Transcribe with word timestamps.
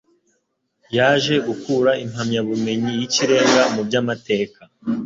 yaje 0.95 1.35
gukura 1.47 1.91
impamyabumenyi 2.03 2.91
y'ikirenga 2.99 3.61
mu 3.73 3.81
by'amateka 3.87 4.61